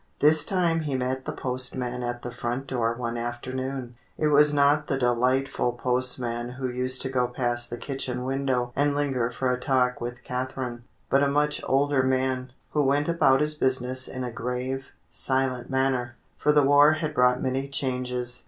This 0.17 0.43
time 0.43 0.79
he 0.79 0.95
met 0.95 1.25
the 1.25 1.31
postman 1.31 2.01
at 2.01 2.23
the 2.23 2.31
front 2.31 2.65
door 2.65 2.95
one 2.95 3.17
afternoon. 3.17 3.97
It 4.17 4.29
was 4.29 4.51
not 4.51 4.87
the 4.87 4.97
delightful 4.97 5.73
postman 5.73 6.53
who 6.53 6.67
used 6.71 7.03
to 7.03 7.09
go 7.09 7.27
past 7.27 7.69
the 7.69 7.77
kitchen 7.77 8.23
window 8.25 8.73
and 8.75 8.95
linger 8.95 9.29
for 9.29 9.51
a 9.53 9.59
talk 9.59 10.01
with 10.01 10.23
Catherine, 10.23 10.85
but 11.11 11.21
a 11.21 11.27
much 11.27 11.61
older 11.67 12.01
man, 12.01 12.51
who 12.71 12.81
went 12.81 13.07
about 13.07 13.41
his 13.41 13.53
business 13.53 14.07
in 14.07 14.23
a 14.23 14.31
grave, 14.31 14.87
silent 15.07 15.69
manner; 15.69 16.15
for 16.35 16.51
the 16.51 16.63
war 16.63 16.93
had 16.93 17.13
brought 17.13 17.39
many 17.43 17.67
changes. 17.67 18.39